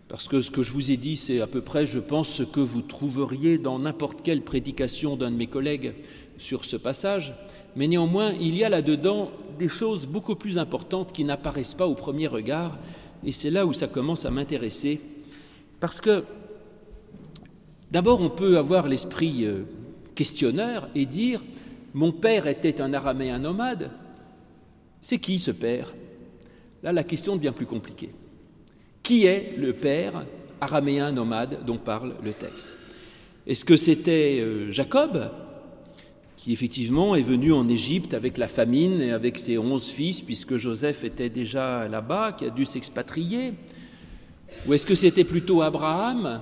[0.09, 2.43] Parce que ce que je vous ai dit, c'est à peu près, je pense, ce
[2.43, 5.95] que vous trouveriez dans n'importe quelle prédication d'un de mes collègues
[6.39, 7.35] sur ce passage.
[7.75, 11.95] Mais néanmoins, il y a là-dedans des choses beaucoup plus importantes qui n'apparaissent pas au
[11.95, 12.79] premier regard,
[13.25, 15.01] et c'est là où ça commence à m'intéresser,
[15.83, 16.23] parce que
[17.91, 19.65] d'abord on peut avoir l'esprit euh,
[20.15, 21.43] questionneur et dire
[21.93, 23.91] mon père était un araméen nomade.
[25.01, 25.93] C'est qui ce père?
[26.85, 28.11] Là, la question devient plus compliquée.
[29.03, 30.25] Qui est le père
[30.61, 32.77] araméen nomade dont parle le texte?
[33.49, 35.33] Est-ce que c'était euh, Jacob,
[36.37, 40.59] qui effectivement est venu en Égypte avec la famine et avec ses onze fils, puisque
[40.59, 43.55] Joseph était déjà là-bas, qui a dû s'expatrier?
[44.67, 46.41] Ou est-ce que c'était plutôt Abraham?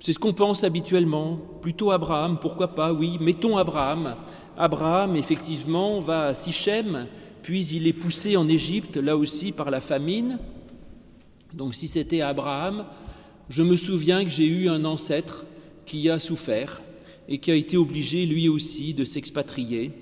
[0.00, 1.38] C'est ce qu'on pense habituellement.
[1.62, 2.92] Plutôt Abraham, pourquoi pas?
[2.92, 4.14] Oui, mettons Abraham.
[4.58, 7.06] Abraham, effectivement, va à Sichem,
[7.42, 10.38] puis il est poussé en Égypte, là aussi par la famine.
[11.54, 12.84] Donc si c'était Abraham,
[13.48, 15.46] je me souviens que j'ai eu un ancêtre
[15.86, 16.82] qui a souffert
[17.28, 19.92] et qui a été obligé lui aussi de s'expatrier.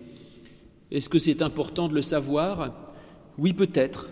[0.91, 2.73] Est-ce que c'est important de le savoir?
[3.39, 4.09] Oui, peut-être.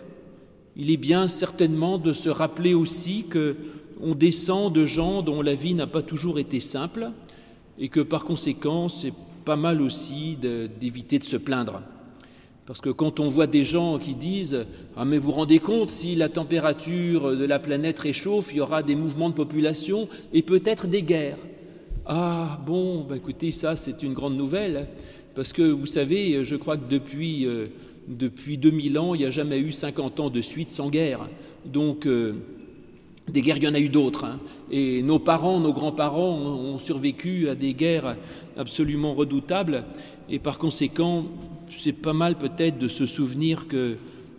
[0.75, 3.55] Il est bien certainement de se rappeler aussi que
[4.01, 7.11] on descend de gens dont la vie n'a pas toujours été simple
[7.79, 9.13] et que par conséquent, c'est
[9.45, 11.81] pas mal aussi d'éviter de, se plaindre.
[12.65, 15.91] Parce que quand on voit des gens qui disent Ah, mais vous vous rendez compte,
[15.91, 20.41] si la température de la planète réchauffe, il y aura des mouvements de population et
[20.41, 21.37] peut-être des guerres.
[22.05, 24.87] Ah, bon, bah écoutez, ça, c'est une grande nouvelle.
[25.35, 27.67] Parce que vous savez, je crois que depuis, euh,
[28.07, 31.29] depuis 2000 ans, il n'y a jamais eu 50 ans de suite sans guerre.
[31.65, 32.33] Donc, euh,
[33.31, 34.25] des guerres, il y en a eu d'autres.
[34.25, 34.39] Hein.
[34.71, 38.17] Et nos parents, nos grands-parents ont survécu à des guerres
[38.57, 39.85] absolument redoutables.
[40.29, 41.25] Et par conséquent,
[41.75, 43.95] c'est pas mal peut-être de se souvenir que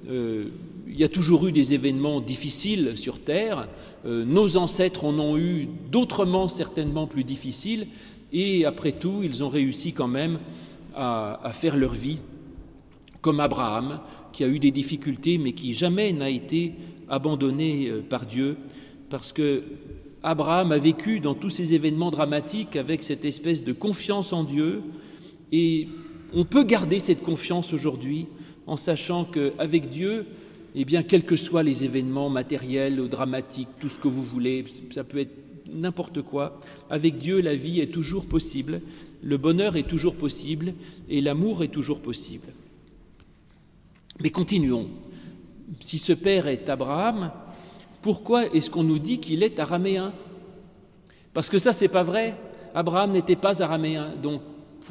[0.09, 0.45] euh,
[0.87, 3.69] il y a toujours eu des événements difficiles sur Terre.
[4.07, 7.87] Euh, nos ancêtres en ont eu d'autrement certainement plus difficiles.
[8.33, 10.39] Et après tout, ils ont réussi quand même
[10.95, 12.19] à, à faire leur vie,
[13.25, 14.01] comme Abraham,
[14.35, 16.75] qui a eu des difficultés, mais qui jamais n'a été
[17.09, 18.59] abandonné euh, par Dieu,
[19.09, 19.63] parce que
[20.23, 24.83] Abraham a vécu dans tous ces événements dramatiques avec cette espèce de confiance en Dieu,
[25.53, 25.89] et
[26.35, 28.27] on peut garder cette confiance aujourd'hui
[28.67, 30.27] en sachant qu'avec Dieu,
[30.75, 35.03] eh quels que soient les événements matériels ou dramatiques, tout ce que vous voulez, ça
[35.03, 35.35] peut être
[35.73, 36.61] n'importe quoi,
[36.91, 38.83] avec Dieu, la vie est toujours possible,
[39.23, 40.75] le bonheur est toujours possible
[41.09, 42.49] et l'amour est toujours possible.
[44.25, 44.89] Mais continuons.
[45.81, 47.31] Si ce père est Abraham,
[48.01, 50.15] pourquoi est-ce qu'on nous dit qu'il est araméen?
[51.35, 52.35] Parce que ça, c'est pas vrai.
[52.75, 54.15] Abraham n'était pas araméen.
[54.23, 54.41] Donc,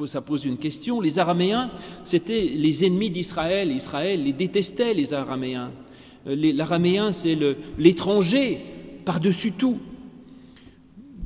[0.05, 1.01] ça pose une question.
[1.01, 1.71] Les Araméens,
[2.03, 3.71] c'était les ennemis d'Israël.
[3.71, 5.71] Israël les détestait, les Araméens.
[6.27, 7.35] Euh, L'araméen, c'est
[7.79, 8.59] l'étranger
[9.03, 9.79] par-dessus tout.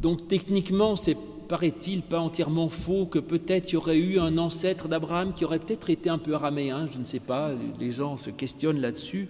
[0.02, 4.88] Donc techniquement, c'est, paraît-il, pas entièrement faux que peut-être il y aurait eu un ancêtre
[4.88, 8.30] d'Abraham qui aurait peut-être été un peu araméen, je ne sais pas, les gens se
[8.30, 9.28] questionnent là-dessus.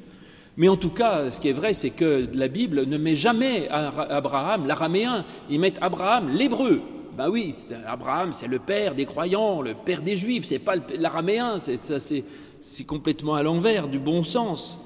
[0.58, 3.68] Mais en tout cas, ce qui est vrai, c'est que la Bible ne met jamais
[3.70, 6.82] Abraham l'araméen, ils mettent Abraham l'hébreu.
[7.16, 11.58] Ben oui, Abraham, c'est le père des croyants, le père des juifs, c'est pas l'araméen,
[11.60, 14.80] c'est complètement à l'envers du bon sens.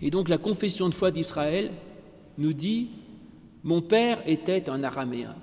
[0.00, 1.70] Et donc la confession de foi d'Israël
[2.38, 2.90] nous dit
[3.64, 5.34] Mon père était un araméen,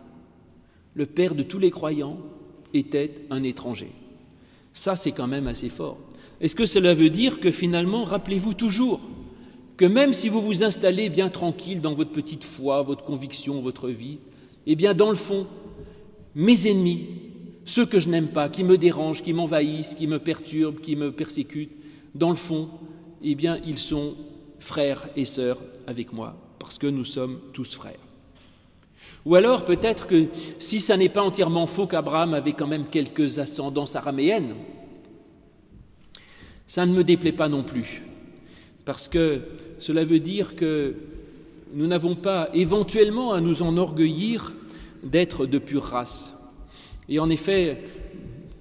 [0.96, 2.18] le père de tous les croyants
[2.74, 3.92] était un étranger.
[4.74, 5.98] Ça, c'est quand même assez fort.
[6.42, 9.02] Est-ce que cela veut dire que finalement, rappelez-vous toujours
[9.78, 13.90] que même si vous vous installez bien tranquille dans votre petite foi, votre conviction, votre
[13.90, 14.20] vie,
[14.66, 15.48] eh bien, dans le fond,
[16.34, 17.08] mes ennemis,
[17.66, 21.12] ceux que je n'aime pas, qui me dérangent, qui m'envahissent, qui me perturbent, qui me
[21.12, 21.72] persécutent,
[22.14, 22.70] dans le fond,
[23.22, 24.16] eh bien, ils sont
[24.60, 28.05] frères et sœurs avec moi, parce que nous sommes tous frères.
[29.26, 30.28] Ou alors, peut-être que
[30.60, 34.54] si ça n'est pas entièrement faux qu'Abraham avait quand même quelques ascendances araméennes,
[36.68, 38.04] ça ne me déplaît pas non plus,
[38.86, 39.42] parce que
[39.80, 40.96] cela veut dire que
[41.74, 44.54] nous n'avons pas éventuellement à nous enorgueillir
[45.04, 46.34] d'être de pure race.
[47.10, 47.84] Et en effet,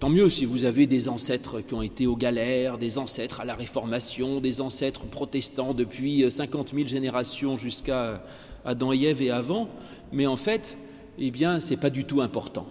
[0.00, 3.44] tant mieux si vous avez des ancêtres qui ont été aux galères, des ancêtres à
[3.44, 8.22] la Réformation, des ancêtres protestants depuis 50 000 générations jusqu'à
[8.64, 9.68] Adam et et avant,
[10.12, 10.78] mais en fait,
[11.18, 12.66] eh bien, c'est pas du tout important.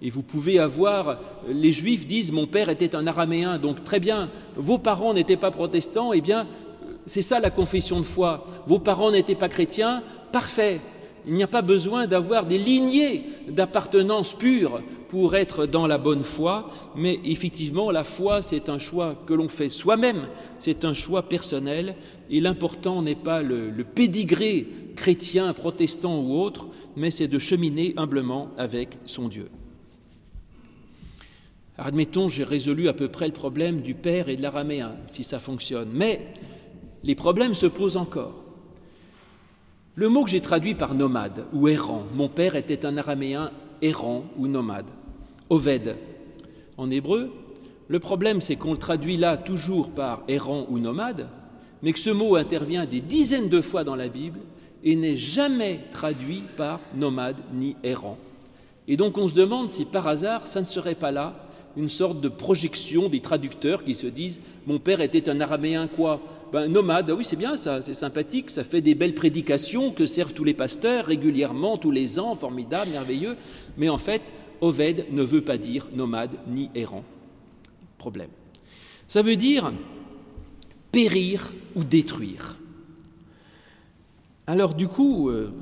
[0.00, 4.30] Et vous pouvez avoir, les juifs disent, mon père était un araméen, donc très bien,
[4.56, 6.46] vos parents n'étaient pas protestants, eh bien,
[7.06, 8.44] c'est ça la confession de foi.
[8.66, 10.02] Vos parents n'étaient pas chrétiens,
[10.32, 10.80] parfait.
[11.24, 16.24] Il n'y a pas besoin d'avoir des lignées d'appartenance pure pour être dans la bonne
[16.24, 20.26] foi, mais effectivement, la foi, c'est un choix que l'on fait soi-même,
[20.58, 21.94] c'est un choix personnel,
[22.28, 27.94] et l'important n'est pas le, le pédigré chrétien, protestant ou autre, mais c'est de cheminer
[27.96, 29.48] humblement avec son Dieu.
[31.78, 35.38] Admettons, j'ai résolu à peu près le problème du père et de l'araméen, si ça
[35.38, 35.88] fonctionne.
[35.92, 36.32] Mais
[37.02, 38.44] les problèmes se posent encore.
[39.94, 43.50] Le mot que j'ai traduit par nomade ou errant, mon père était un araméen
[43.82, 44.90] errant ou nomade.
[45.50, 45.96] Oved,
[46.78, 47.30] en hébreu,
[47.88, 51.28] le problème c'est qu'on le traduit là toujours par errant ou nomade,
[51.82, 54.38] mais que ce mot intervient des dizaines de fois dans la Bible
[54.84, 58.18] et n'est jamais traduit par nomade ni errant.
[58.88, 61.34] Et donc on se demande si par hasard ça ne serait pas là
[61.76, 66.20] une sorte de projection des traducteurs qui se disent Mon père était un araméen quoi?
[66.52, 70.04] Ben, Nomade, ah oui c'est bien ça, c'est sympathique, ça fait des belles prédications que
[70.04, 73.36] servent tous les pasteurs régulièrement, tous les ans, formidable, merveilleux,
[73.78, 74.20] mais en fait,
[74.60, 77.04] Oved ne veut pas dire nomade ni errant.
[77.96, 78.28] Problème.
[79.08, 79.72] Ça veut dire
[80.92, 82.56] périr ou détruire.
[84.46, 85.52] Alors du coup, euh,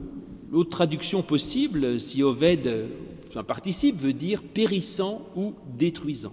[0.50, 2.88] l'autre traduction possible, si Oved
[3.36, 6.32] un participe veut dire périssant ou détruisant.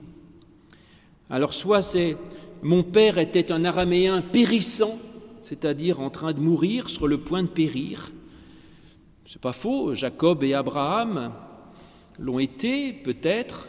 [1.29, 2.15] Alors soit c'est
[2.63, 4.97] mon père était un araméen périssant,
[5.43, 8.11] c'est-à-dire en train de mourir, sur le point de périr.
[9.25, 11.33] C'est pas faux, Jacob et Abraham
[12.17, 13.67] l'ont été, peut-être.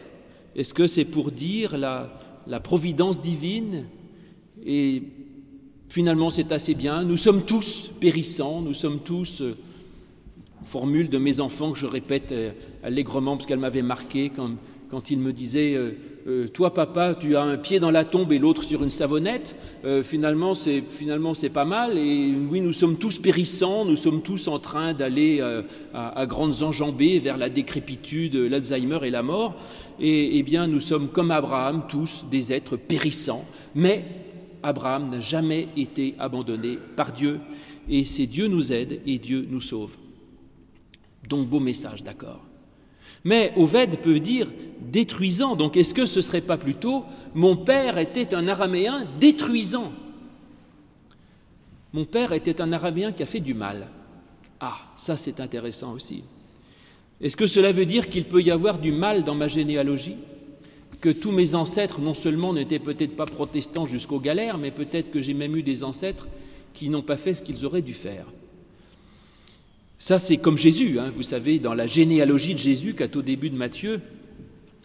[0.55, 2.09] Est-ce que c'est pour dire la,
[2.47, 3.85] la providence divine
[4.65, 5.03] Et
[5.89, 7.03] finalement, c'est assez bien.
[7.03, 9.57] Nous sommes tous périssants, nous sommes tous euh,
[10.63, 12.51] formule de mes enfants que je répète euh,
[12.83, 14.51] allègrement parce qu'elle m'avait marqué quand,
[14.89, 18.37] quand ils me disaient euh, Toi, papa, tu as un pied dans la tombe et
[18.37, 19.55] l'autre sur une savonnette.
[20.03, 21.97] finalement, c'est finalement c'est pas mal.
[21.97, 25.41] Et oui, nous sommes tous périssants, nous sommes tous en train d'aller
[25.93, 29.55] à, grandes enjambées vers la décrépitude, l'Alzheimer et la mort.
[29.99, 33.45] Et eh bien, nous sommes comme Abraham, tous des êtres périssants.
[33.73, 34.05] Mais
[34.63, 37.39] Abraham n'a jamais été abandonné par Dieu.
[37.89, 39.97] Et c'est Dieu nous aide et Dieu nous sauve.
[41.27, 42.41] Donc beau message, d'accord.
[43.23, 45.55] Mais Oved peut dire détruisant.
[45.55, 49.91] Donc est-ce que ce serait pas plutôt mon père était un araméen détruisant?
[51.91, 53.87] Mon père était un araméen qui a fait du mal.
[54.59, 56.23] Ah, ça c'est intéressant aussi.
[57.21, 60.15] Est-ce que cela veut dire qu'il peut y avoir du mal dans ma généalogie?
[61.01, 65.21] Que tous mes ancêtres non seulement n'étaient peut-être pas protestants jusqu'aux galères, mais peut-être que
[65.21, 66.27] j'ai même eu des ancêtres
[66.73, 68.25] qui n'ont pas fait ce qu'ils auraient dû faire
[70.01, 70.97] ça, c'est comme Jésus.
[70.97, 71.11] Hein.
[71.13, 73.99] Vous savez, dans la généalogie de Jésus, qu'à au début de Matthieu,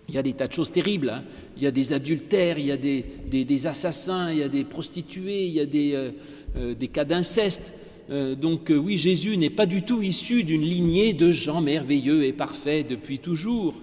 [0.09, 1.09] il y a des tas de choses terribles.
[1.09, 1.23] Hein.
[1.57, 4.65] Il y a des adultères, il y a des, des, assassins, il y a des
[4.65, 6.11] prostituées, il y a des, euh,
[6.57, 7.75] euh, des cas d'inceste.
[8.11, 12.33] Euh, donc oui, Jésus n'est pas du tout issu d'une lignée de gens merveilleux et
[12.33, 13.75] parfaits depuis toujours.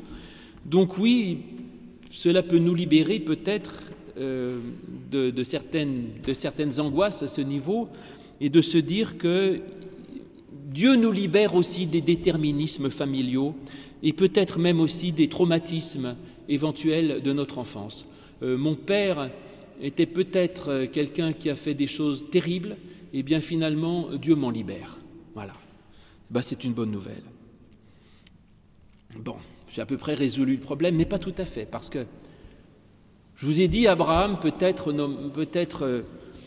[0.65, 1.37] Donc oui,
[2.11, 7.89] cela peut nous libérer peut-être de, de, certaines, angoisses à ce niveau
[8.39, 9.61] et de se dire que
[10.71, 13.55] Dieu nous libère aussi des déterminismes familiaux
[14.03, 16.15] et peut-être même aussi des traumatismes
[16.49, 18.05] éventuels de notre enfance.
[18.43, 19.29] Euh, mon père
[19.81, 22.77] était peut-être euh, quelqu'un qui a fait des choses terribles,
[23.13, 24.97] et bien finalement Dieu m'en libère.
[25.33, 25.53] Voilà.
[26.29, 27.23] Bah, c'est une bonne nouvelle.
[29.17, 29.35] Bon,
[29.71, 32.05] j'ai à peu près résolu le problème, mais pas tout à fait, parce que
[33.35, 34.91] je vous ai dit Abraham peut-être
[35.33, 36.01] peut-être euh,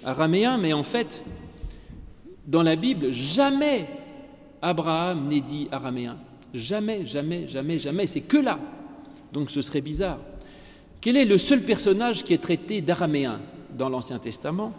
[0.05, 1.25] araméen, mais en fait,
[2.47, 3.89] dans la Bible, jamais
[4.61, 6.19] Abraham n'est dit araméen.
[6.53, 8.07] Jamais, jamais, jamais, jamais.
[8.07, 8.59] C'est que là.
[9.33, 10.21] Donc ce serait bizarre.
[11.01, 13.41] Quel est le seul personnage qui est traité d'araméen
[13.77, 14.73] dans l'Ancien Testament?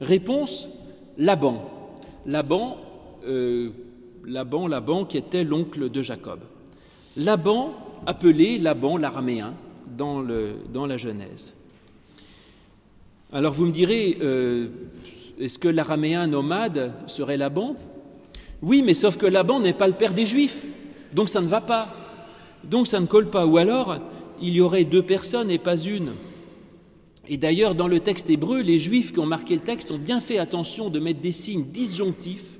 [0.00, 0.68] Réponse
[1.16, 1.70] Laban.
[2.26, 2.78] Laban,
[3.26, 3.70] euh,
[4.24, 6.40] Laban, Laban qui était l'oncle de Jacob.
[7.16, 7.74] Laban,
[8.06, 9.54] appelé Laban l'araméen
[9.96, 11.54] dans, la Genèse.
[13.32, 14.68] Alors vous me direz, euh,
[15.38, 17.76] est-ce que l'araméen nomade serait Laban?
[18.62, 20.64] Oui, mais sauf que Laban n'est pas le père des Juifs,
[21.12, 21.94] donc ça ne va pas.
[22.64, 23.46] Donc ça ne colle pas.
[23.46, 23.98] Ou alors,
[24.40, 26.12] il y aurait deux personnes et pas une.
[27.28, 30.20] Et d'ailleurs, dans le texte hébreu, les Juifs qui ont marqué le texte ont bien
[30.20, 32.56] fait attention de mettre des signes disjonctifs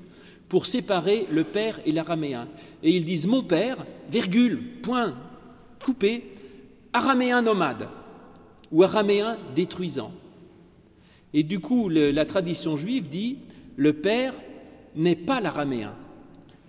[0.49, 2.47] pour séparer le père et l'araméen.
[2.83, 5.15] Et ils disent mon père, virgule, point,
[5.83, 6.31] coupé,
[6.93, 7.87] araméen nomade
[8.71, 10.11] ou araméen détruisant.
[11.33, 13.37] Et du coup, la tradition juive dit
[13.75, 14.33] le père
[14.95, 15.93] n'est pas l'araméen.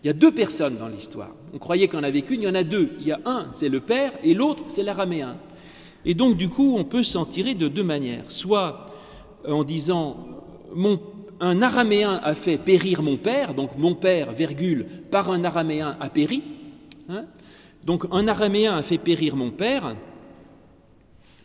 [0.03, 1.35] Il y a deux personnes dans l'histoire.
[1.53, 2.93] On croyait y en avait qu'une, il y en a deux.
[3.01, 5.37] Il y a un, c'est le père, et l'autre, c'est l'araméen.
[6.05, 8.31] Et donc, du coup, on peut s'en tirer de deux manières.
[8.31, 8.87] Soit
[9.49, 10.27] en disant,
[11.41, 16.11] un araméen a fait périr mon père, donc mon père, virgule, par un araméen a
[16.11, 16.43] péri.
[17.09, 17.25] Hein.
[17.85, 19.95] donc, un araméen a fait périr mon père,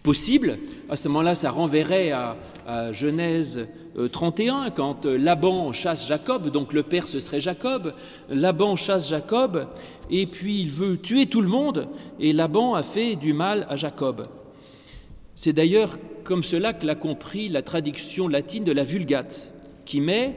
[0.03, 0.57] possible.
[0.89, 2.35] À ce moment-là, ça renverrait à,
[2.91, 3.67] Genèse
[4.11, 7.93] 31, euh, quand euh, Laban chasse Jacob, donc le père ce serait Jacob.
[8.29, 9.67] Laban chasse Jacob,
[10.09, 13.75] et puis il veut tuer tout le monde, et Laban a fait du mal à
[13.75, 14.27] Jacob.
[15.35, 19.50] C'est d'ailleurs comme cela que l'a compris la traduction latine de la Vulgate,
[19.91, 20.35] qui met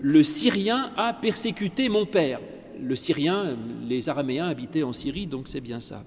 [0.00, 2.40] Le Syrien a persécuté mon père.
[2.82, 3.56] Le Syrien,
[3.88, 6.02] les Araméens habitaient en Syrie, donc c'est bien ça.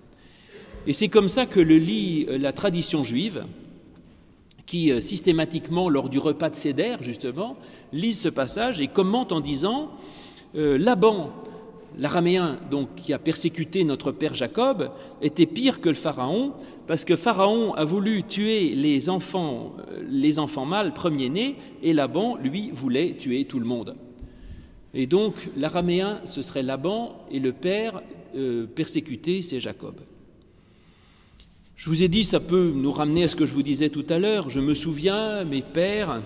[0.86, 3.46] Et c'est comme ça que le lit la tradition juive,
[4.66, 7.56] qui euh, systématiquement, lors du repas de Seder, justement,
[7.94, 9.92] lise ce passage et commente en disant
[10.58, 11.32] euh, Laban,
[12.00, 16.54] l'araméen donc qui a persécuté notre père Jacob, était pire que le pharaon,
[16.88, 22.38] parce que Pharaon a voulu tuer les enfants, euh, les enfants mâles premiers-nés, et Laban,
[22.38, 23.96] lui, voulait tuer tout le monde.
[24.94, 28.02] Et donc, l'araméen, ce serait Laban, et le père
[28.76, 29.96] persécuté, c'est Jacob.
[31.80, 34.06] Je vous ai dit, ça peut nous ramener à ce que je vous disais tout
[34.10, 34.50] à l'heure.
[34.50, 36.22] Je me souviens, mes pères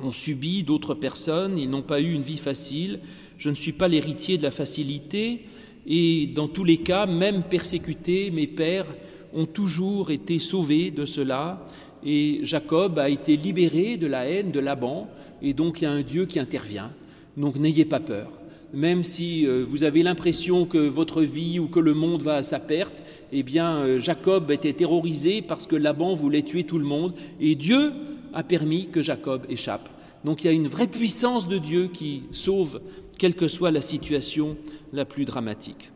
[0.00, 3.00] ont subi d'autres personnes, ils n'ont pas eu une vie facile.
[3.38, 5.46] Je ne suis pas l'héritier de la facilité
[5.86, 8.94] et dans tous les cas, même persécutés, mes pères
[9.32, 11.64] ont toujours été sauvés de cela
[12.04, 15.08] et Jacob a été libéré de la haine de Laban
[15.40, 16.92] et donc il y a un Dieu qui intervient.
[17.36, 18.32] Donc n'ayez pas peur
[18.72, 22.42] même si euh, vous avez l'impression que votre vie ou que le monde va à
[22.42, 26.84] sa perte, eh bien euh, Jacob était terrorisé parce que Laban voulait tuer tout le
[26.84, 27.92] monde et Dieu
[28.34, 29.88] a permis que Jacob échappe.
[30.24, 32.80] Donc il y a une vraie puissance de Dieu qui sauve
[33.18, 34.56] quelle que soit la situation
[34.92, 35.90] la plus dramatique.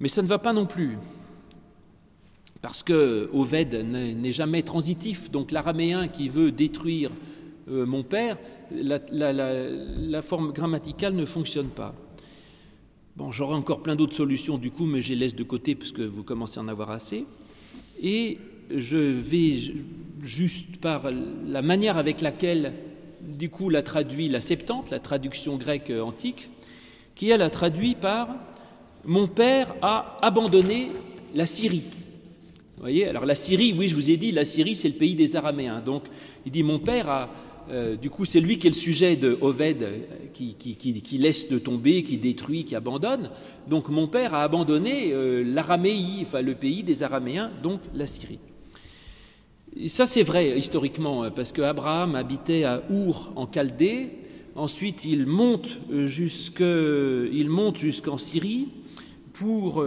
[0.00, 0.98] Mais ça ne va pas non plus,
[2.60, 7.10] parce que Oved n'est jamais transitif, donc l'araméen qui veut détruire
[7.68, 8.38] euh, mon père,
[8.70, 11.94] la, forme grammaticale ne fonctionne pas.
[13.16, 16.00] Bon, j'aurai encore plein d'autres solutions du coup, mais je les laisse de côté puisque
[16.00, 17.24] vous commencez à en avoir assez.
[18.02, 18.38] Et
[18.70, 19.56] je vais
[20.22, 21.10] juste par
[21.46, 22.74] la manière avec laquelle,
[23.26, 26.50] du coup, la traduit la Septante, la traduction grecque antique,
[27.14, 28.28] qui elle a traduit par
[29.04, 30.88] Mon père a abandonné
[31.34, 31.84] la Syrie.
[32.76, 35.14] Vous voyez Alors la Syrie, oui, je vous ai dit, la Syrie, c'est le pays
[35.14, 35.80] des Araméens.
[35.80, 36.04] Donc
[36.44, 37.30] il dit Mon père a
[37.70, 42.16] euh, du coup, c'est lui qui est le sujet de euh, qui, laisse tomber, qui
[42.16, 43.30] détruit, qui abandonne.
[43.68, 48.38] Donc, mon père a abandonné euh, l'Araméie, enfin le pays des Araméens, donc la Syrie.
[49.88, 54.10] Ça, c'est vrai historiquement, hein, parce qu'Abraham habitait à Our en Chaldée.
[54.54, 57.26] Ensuite, il monte jusqu'en
[58.16, 58.68] Syrie
[59.34, 59.84] pour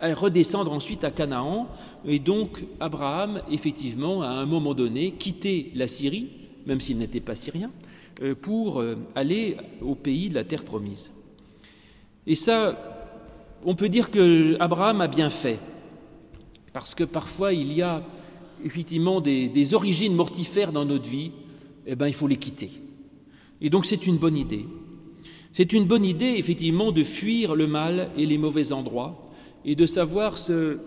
[0.00, 1.66] redescendre ensuite à Canaan.
[2.04, 6.28] Et donc, Abraham, effectivement, à un moment donné, quitté la Syrie
[6.66, 7.70] même s'il n'était pas syrien,
[8.22, 11.10] euh, pour euh, aller au pays de la terre promise.
[12.26, 12.78] Et ça,
[13.64, 15.58] on peut dire que Abraham a bien fait,
[16.72, 18.02] parce que parfois il y a
[18.64, 21.32] effectivement des, origines mortifères dans notre vie,
[21.86, 22.70] eh bien il faut les quitter.
[23.60, 24.66] Et donc c'est une bonne idée.
[25.52, 29.22] C'est une bonne idée effectivement de fuir le mal et les mauvais endroits
[29.64, 30.78] et de savoir se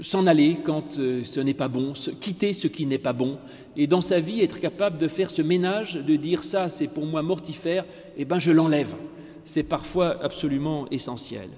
[0.00, 3.38] s'en aller quand euh, ce n'est pas bon, quitter ce qui n'est pas bon,
[3.76, 7.06] et dans sa vie être capable de faire ce ménage, de dire ça c'est pour
[7.06, 7.84] moi mortifère,
[8.16, 8.94] eh ben je l'enlève.
[9.44, 11.48] C'est parfois absolument essentiel.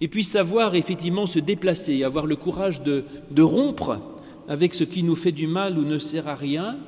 [0.00, 4.00] Et puis savoir effectivement se déplacer, avoir le courage de, de rompre
[4.48, 6.78] avec ce qui nous fait du mal ou ne sert à rien.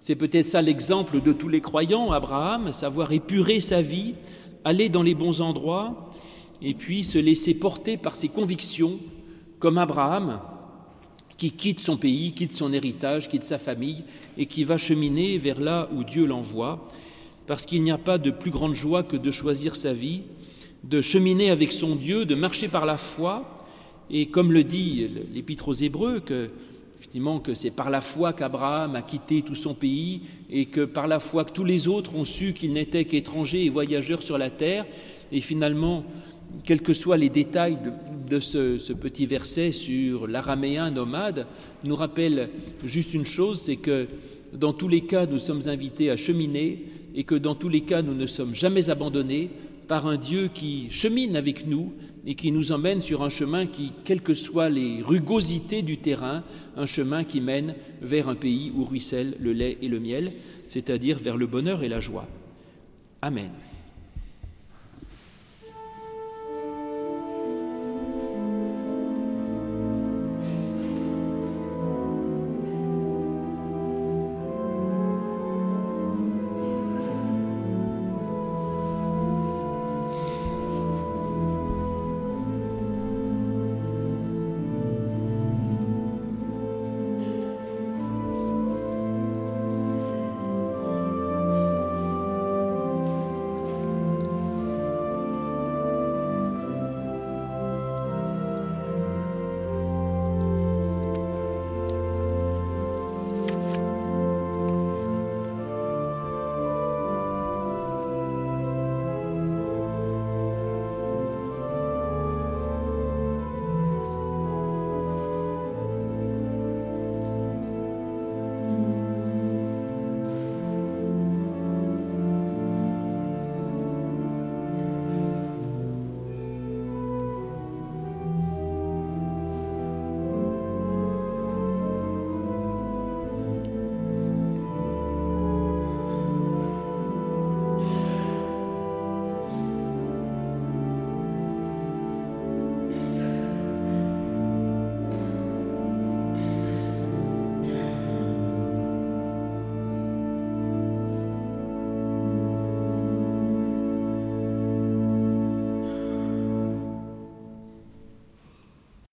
[0.00, 4.14] C'est peut-être ça l'exemple de tous les croyants, Abraham, savoir épurer sa vie,
[4.64, 6.12] aller dans les bons endroits,
[6.62, 8.98] et puis se laisser porter par ses convictions
[9.58, 10.40] comme Abraham,
[11.36, 14.04] qui quitte son pays, quitte son héritage, quitte sa famille,
[14.36, 16.88] et qui va cheminer vers là où Dieu l'envoie,
[17.46, 20.22] parce qu'il n'y a pas de plus grande joie que de choisir sa vie,
[20.84, 23.54] de cheminer avec son Dieu, de marcher par la foi,
[24.10, 26.50] et comme le dit l'Épître aux Hébreux, que
[26.98, 31.06] effectivement que c'est par la foi qu'Abraham a quitté tout son pays et que par
[31.06, 34.50] la foi que tous les autres ont su qu'il n'était qu'étranger et voyageur sur la
[34.50, 34.84] terre,
[35.30, 36.04] et finalement
[36.64, 37.78] quels que soient les détails
[38.28, 41.46] de, ce, petit verset sur l'araméen nomade,
[41.86, 42.50] nous rappelle
[42.84, 44.06] juste une chose, c'est que
[44.52, 48.02] dans tous les cas, nous sommes invités à cheminer et que dans tous les cas,
[48.02, 49.50] nous ne sommes jamais abandonnés
[49.88, 51.94] par un Dieu qui chemine avec nous
[52.26, 56.44] et qui nous emmène sur un chemin qui, quelles que soient les rugosités du terrain,
[56.76, 60.34] un chemin qui mène vers un pays où ruisselle le lait et le miel,
[60.68, 62.28] c'est-à-dire vers le bonheur et la joie.
[63.22, 63.50] Amen.